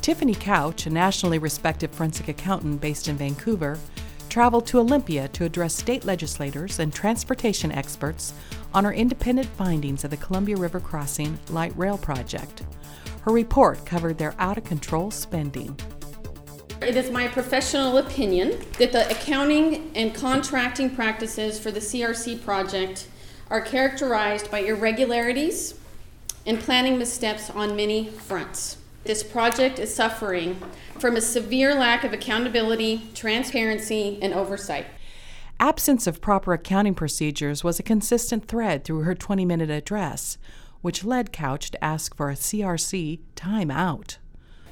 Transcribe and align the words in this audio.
Tiffany 0.00 0.34
Couch, 0.34 0.86
a 0.86 0.90
nationally 0.90 1.38
respected 1.38 1.90
forensic 1.94 2.28
accountant 2.28 2.80
based 2.80 3.06
in 3.06 3.18
Vancouver, 3.18 3.78
traveled 4.30 4.66
to 4.66 4.78
Olympia 4.78 5.28
to 5.28 5.44
address 5.44 5.74
state 5.74 6.04
legislators 6.06 6.78
and 6.78 6.92
transportation 6.92 7.70
experts 7.70 8.32
on 8.72 8.84
her 8.84 8.94
independent 8.94 9.48
findings 9.48 10.02
of 10.02 10.10
the 10.10 10.16
Columbia 10.16 10.56
River 10.56 10.80
Crossing 10.80 11.38
Light 11.50 11.76
Rail 11.76 11.98
Project. 11.98 12.62
Her 13.22 13.32
report 13.32 13.84
covered 13.84 14.16
their 14.16 14.34
out 14.38 14.56
of 14.56 14.64
control 14.64 15.10
spending. 15.10 15.78
It 16.80 16.96
is 16.96 17.10
my 17.10 17.28
professional 17.28 17.98
opinion 17.98 18.58
that 18.78 18.92
the 18.92 19.10
accounting 19.10 19.90
and 19.94 20.14
contracting 20.14 20.94
practices 20.94 21.58
for 21.58 21.70
the 21.70 21.80
CRC 21.80 22.42
project 22.42 23.06
are 23.50 23.60
characterized 23.60 24.50
by 24.50 24.60
irregularities 24.60 25.74
and 26.46 26.58
planning 26.58 26.96
missteps 26.96 27.50
on 27.50 27.76
many 27.76 28.08
fronts. 28.08 28.78
This 29.04 29.22
project 29.22 29.78
is 29.78 29.94
suffering 29.94 30.60
from 30.98 31.16
a 31.16 31.22
severe 31.22 31.74
lack 31.74 32.04
of 32.04 32.12
accountability, 32.12 33.08
transparency, 33.14 34.18
and 34.20 34.34
oversight. 34.34 34.86
Absence 35.58 36.06
of 36.06 36.20
proper 36.20 36.52
accounting 36.52 36.94
procedures 36.94 37.64
was 37.64 37.78
a 37.78 37.82
consistent 37.82 38.46
thread 38.46 38.84
through 38.84 39.02
her 39.02 39.14
20 39.14 39.44
minute 39.44 39.70
address, 39.70 40.36
which 40.82 41.04
led 41.04 41.32
Couch 41.32 41.70
to 41.70 41.82
ask 41.84 42.14
for 42.14 42.30
a 42.30 42.34
CRC 42.34 43.20
timeout. 43.36 44.18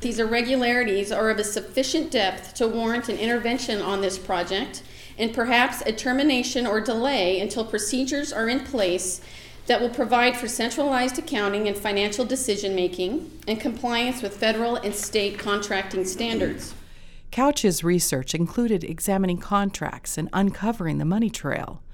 These 0.00 0.18
irregularities 0.18 1.12
are 1.12 1.28
of 1.28 1.38
a 1.38 1.44
sufficient 1.44 2.10
depth 2.10 2.54
to 2.54 2.68
warrant 2.68 3.08
an 3.08 3.18
intervention 3.18 3.82
on 3.82 4.00
this 4.00 4.18
project 4.18 4.82
and 5.18 5.34
perhaps 5.34 5.82
a 5.82 5.92
termination 5.92 6.66
or 6.66 6.80
delay 6.80 7.40
until 7.40 7.64
procedures 7.64 8.32
are 8.32 8.48
in 8.48 8.60
place 8.60 9.20
that 9.70 9.80
will 9.80 9.88
provide 9.88 10.36
for 10.36 10.48
centralized 10.48 11.16
accounting 11.16 11.68
and 11.68 11.78
financial 11.78 12.24
decision 12.24 12.74
making 12.74 13.30
and 13.46 13.60
compliance 13.60 14.20
with 14.20 14.36
federal 14.36 14.74
and 14.74 14.92
state 14.92 15.38
contracting 15.38 16.04
standards. 16.04 16.74
Couch's 17.30 17.84
research 17.84 18.34
included 18.34 18.82
examining 18.82 19.38
contracts 19.38 20.18
and 20.18 20.28
uncovering 20.32 20.98
the 20.98 21.04
money 21.04 21.30
trail. 21.30 21.84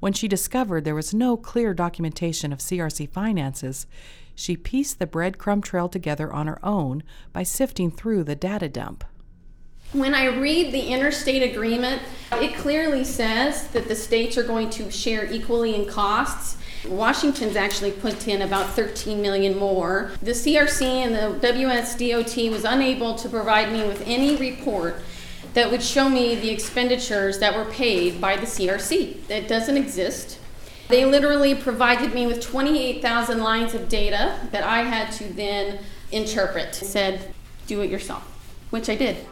When 0.00 0.12
she 0.12 0.26
discovered 0.26 0.84
there 0.84 0.96
was 0.96 1.14
no 1.14 1.36
clear 1.36 1.72
documentation 1.72 2.52
of 2.52 2.58
CRC 2.58 3.08
finances, 3.08 3.86
she 4.34 4.56
pieced 4.56 4.98
the 4.98 5.06
breadcrumb 5.06 5.62
trail 5.62 5.88
together 5.88 6.32
on 6.32 6.48
her 6.48 6.58
own 6.66 7.04
by 7.32 7.44
sifting 7.44 7.92
through 7.92 8.24
the 8.24 8.34
data 8.34 8.68
dump. 8.68 9.04
When 9.92 10.14
I 10.14 10.26
read 10.26 10.72
the 10.72 10.86
interstate 10.86 11.42
agreement, 11.42 12.00
it 12.34 12.56
clearly 12.56 13.02
says 13.02 13.68
that 13.68 13.88
the 13.88 13.96
states 13.96 14.38
are 14.38 14.44
going 14.44 14.70
to 14.70 14.88
share 14.90 15.30
equally 15.32 15.74
in 15.74 15.86
costs. 15.86 16.56
Washington's 16.88 17.56
actually 17.56 17.92
put 17.92 18.26
in 18.26 18.42
about 18.42 18.70
13 18.70 19.20
million 19.20 19.58
more. 19.58 20.12
The 20.22 20.30
CRC 20.30 20.82
and 20.82 21.14
the 21.14 21.46
WSDOT 21.46 22.50
was 22.50 22.64
unable 22.64 23.14
to 23.16 23.28
provide 23.28 23.72
me 23.72 23.86
with 23.86 24.02
any 24.06 24.36
report 24.36 24.96
that 25.54 25.70
would 25.70 25.82
show 25.82 26.08
me 26.08 26.34
the 26.36 26.50
expenditures 26.50 27.38
that 27.40 27.54
were 27.54 27.70
paid 27.70 28.20
by 28.20 28.36
the 28.36 28.46
CRC. 28.46 29.26
That 29.26 29.48
doesn't 29.48 29.76
exist. 29.76 30.38
They 30.88 31.04
literally 31.04 31.54
provided 31.54 32.14
me 32.14 32.26
with 32.26 32.40
28,000 32.40 33.38
lines 33.38 33.74
of 33.74 33.88
data 33.88 34.38
that 34.50 34.64
I 34.64 34.82
had 34.82 35.12
to 35.12 35.24
then 35.24 35.78
interpret. 36.12 36.74
Said, 36.74 37.34
do 37.66 37.82
it 37.82 37.90
yourself, 37.90 38.22
which 38.70 38.88
I 38.88 38.96
did. 38.96 39.24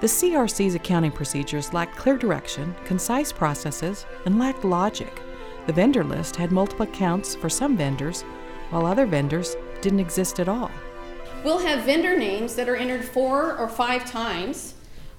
The 0.00 0.06
CRC's 0.06 0.74
accounting 0.74 1.12
procedures 1.12 1.72
lacked 1.72 1.96
clear 1.96 2.16
direction, 2.16 2.74
concise 2.84 3.32
processes, 3.32 4.06
and 4.24 4.38
lacked 4.38 4.64
logic. 4.64 5.22
The 5.66 5.72
vendor 5.72 6.04
list 6.04 6.36
had 6.36 6.52
multiple 6.52 6.84
accounts 6.84 7.34
for 7.34 7.48
some 7.48 7.76
vendors, 7.76 8.22
while 8.70 8.86
other 8.86 9.06
vendors 9.06 9.56
didn't 9.80 10.00
exist 10.00 10.40
at 10.40 10.48
all. 10.48 10.70
We'll 11.44 11.58
have 11.58 11.84
vendor 11.84 12.16
names 12.18 12.54
that 12.56 12.68
are 12.68 12.76
entered 12.76 13.04
four 13.04 13.56
or 13.56 13.68
five 13.68 14.10
times. 14.10 14.74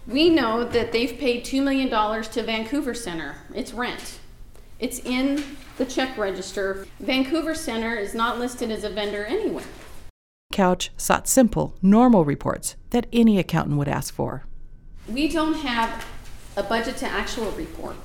We 0.08 0.30
know 0.30 0.64
that 0.64 0.92
they've 0.92 1.18
paid 1.18 1.46
$2 1.46 1.64
million 1.64 1.90
to 1.90 2.44
Vancouver 2.44 2.94
Center. 2.94 3.38
It's 3.54 3.74
rent. 3.74 4.20
It's 4.80 5.00
in 5.00 5.44
the 5.78 5.86
check 5.86 6.18
register. 6.18 6.86
Vancouver 7.00 7.56
Center 7.56 7.96
is 7.96 8.14
not 8.14 8.40
listed 8.40 8.72
as 8.72 8.84
a 8.84 8.90
vendor 8.90 9.26
anywhere. 9.26 9.64
Couch 10.52 10.92
sought 10.98 11.28
simple, 11.28 11.76
normal 11.82 12.26
reports 12.26 12.76
that 12.90 13.08
any 13.14 13.40
accountant 13.40 13.78
would 13.78 13.88
ask 13.88 14.14
for. 14.14 14.44
We 15.08 15.28
don't 15.28 15.54
have 15.54 16.06
a 16.58 16.64
budget 16.64 16.98
to 16.98 17.08
actual 17.08 17.52
report. 17.52 17.96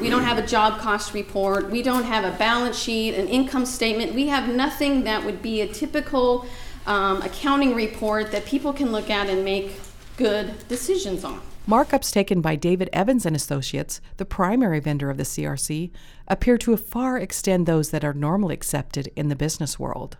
We 0.00 0.10
don't 0.10 0.24
have 0.24 0.38
a 0.38 0.46
job 0.46 0.80
cost 0.80 1.14
report. 1.14 1.70
We 1.70 1.82
don't 1.82 2.04
have 2.04 2.24
a 2.24 2.36
balance 2.36 2.78
sheet, 2.78 3.14
an 3.14 3.28
income 3.28 3.66
statement. 3.66 4.14
We 4.14 4.28
have 4.28 4.48
nothing 4.48 5.04
that 5.04 5.24
would 5.24 5.42
be 5.42 5.60
a 5.60 5.66
typical 5.66 6.46
um, 6.86 7.20
accounting 7.22 7.74
report 7.74 8.30
that 8.32 8.46
people 8.46 8.72
can 8.72 8.92
look 8.92 9.10
at 9.10 9.28
and 9.28 9.44
make 9.44 9.72
good 10.16 10.66
decisions 10.68 11.24
on. 11.24 11.40
Markups 11.68 12.10
taken 12.10 12.40
by 12.40 12.56
David 12.56 12.88
Evans 12.92 13.24
and 13.26 13.36
Associates, 13.36 14.00
the 14.16 14.24
primary 14.24 14.80
vendor 14.80 15.10
of 15.10 15.18
the 15.18 15.22
CRC, 15.22 15.90
appear 16.26 16.58
to 16.58 16.76
far 16.76 17.16
extend 17.18 17.66
those 17.66 17.90
that 17.90 18.04
are 18.04 18.14
normally 18.14 18.54
accepted 18.54 19.12
in 19.14 19.28
the 19.28 19.36
business 19.36 19.78
world. 19.78 20.16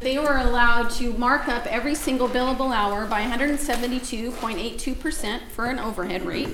They 0.00 0.18
were 0.18 0.38
allowed 0.38 0.90
to 0.92 1.12
mark 1.12 1.46
up 1.46 1.66
every 1.66 1.94
single 1.94 2.28
billable 2.28 2.74
hour 2.74 3.04
by 3.06 3.22
172.82% 3.22 5.40
for 5.50 5.66
an 5.66 5.78
overhead 5.78 6.24
rate. 6.24 6.48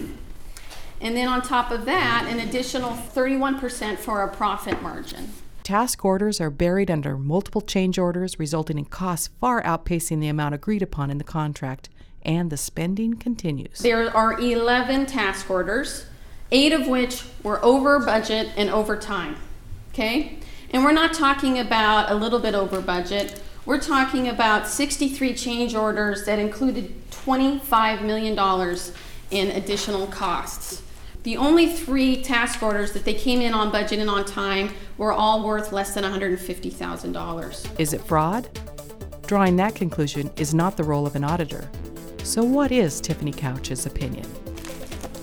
And 1.01 1.17
then 1.17 1.29
on 1.29 1.43
top 1.43 1.71
of 1.71 1.85
that, 1.85 2.27
an 2.29 2.41
additional 2.41 2.91
31% 2.91 3.99
for 3.99 4.23
a 4.23 4.29
profit 4.29 4.83
margin. 4.83 5.33
Task 5.63 6.05
orders 6.05 6.41
are 6.41 6.51
buried 6.51 6.91
under 6.91 7.17
multiple 7.17 7.61
change 7.61 7.99
orders, 7.99 8.39
resulting 8.39 8.79
in 8.79 8.85
costs 8.85 9.31
far 9.41 9.63
outpacing 9.63 10.21
the 10.21 10.29
amount 10.29 10.55
agreed 10.55 10.83
upon 10.83 11.11
in 11.11 11.19
the 11.19 11.25
contract, 11.25 11.89
and 12.23 12.51
the 12.51 12.57
spending 12.57 13.15
continues. 13.15 13.81
There 13.81 14.17
are 14.17 14.39
11 14.39 15.07
task 15.07 15.51
orders, 15.51 16.07
eight 16.53 16.73
of 16.73 16.87
which 16.87 17.25
were 17.43 17.63
over 17.65 17.99
budget 17.99 18.51
and 18.57 18.71
over 18.71 18.97
time. 18.97 19.37
Okay? 19.93 20.39
And 20.71 20.85
we're 20.85 20.93
not 20.93 21.15
talking 21.15 21.59
about 21.59 22.11
a 22.11 22.15
little 22.15 22.39
bit 22.39 22.55
over 22.55 22.81
budget. 22.81 23.43
We're 23.65 23.81
talking 23.81 24.29
about 24.29 24.69
63 24.69 25.35
change 25.35 25.75
orders 25.75 26.27
that 26.27 26.39
included 26.39 27.11
$25 27.11 28.03
million 28.03 28.39
in 29.31 29.57
additional 29.57 30.07
costs. 30.07 30.83
The 31.27 31.37
only 31.39 31.67
three 31.67 32.23
task 32.23 32.63
orders 32.63 32.93
that 32.93 33.05
they 33.05 33.13
came 33.13 33.41
in 33.41 33.53
on 33.53 33.73
budget 33.73 33.99
and 33.99 34.09
on 34.09 34.25
time 34.25 34.73
were 34.97 35.13
all 35.13 35.45
worth 35.45 35.73
less 35.73 35.93
than 35.93 36.05
$150,000. 36.05 37.81
Is 37.81 37.93
it 37.93 38.01
fraud? 38.03 38.49
Drawing 39.27 39.57
that 39.57 39.75
conclusion 39.75 40.31
is 40.37 40.55
not 40.55 40.77
the 40.77 40.85
role 40.85 41.05
of 41.05 41.17
an 41.17 41.25
auditor. 41.25 41.69
So, 42.23 42.45
what 42.45 42.71
is 42.71 43.01
Tiffany 43.01 43.33
Couch's 43.33 43.87
opinion? 43.87 44.25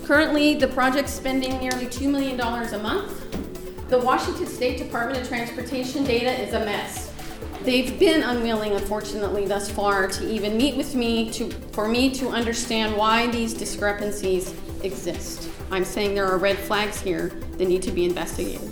Currently, 0.03 0.55
the 0.55 0.67
project's 0.67 1.13
spending 1.13 1.57
nearly 1.59 1.85
$2 1.85 2.11
million 2.11 2.37
a 2.37 2.79
month. 2.79 3.87
The 3.87 3.99
Washington 3.99 4.47
State 4.47 4.79
Department 4.79 5.21
of 5.21 5.29
Transportation 5.29 6.03
data 6.03 6.31
is 6.31 6.53
a 6.53 6.65
mess. 6.65 7.13
They've 7.61 7.97
been 7.97 8.23
unwilling, 8.23 8.73
unfortunately, 8.73 9.47
thus 9.47 9.71
far 9.71 10.09
to 10.09 10.29
even 10.29 10.57
meet 10.57 10.75
with 10.75 10.95
me 10.95 11.31
to, 11.31 11.49
for 11.71 11.87
me 11.87 12.13
to 12.15 12.27
understand 12.27 12.97
why 12.97 13.27
these 13.27 13.53
discrepancies 13.53 14.53
exist. 14.83 15.49
I'm 15.71 15.85
saying 15.85 16.15
there 16.15 16.27
are 16.27 16.37
red 16.37 16.57
flags 16.57 16.99
here 17.01 17.29
that 17.57 17.65
need 17.65 17.81
to 17.83 17.91
be 17.91 18.05
investigated. 18.05 18.71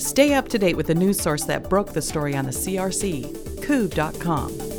Stay 0.00 0.34
up 0.34 0.48
to 0.48 0.58
date 0.58 0.76
with 0.76 0.86
the 0.86 0.94
news 0.94 1.20
source 1.20 1.44
that 1.44 1.68
broke 1.68 1.92
the 1.92 2.02
story 2.02 2.34
on 2.36 2.44
the 2.44 2.50
CRC, 2.50 3.64
Cube.com. 3.64 4.71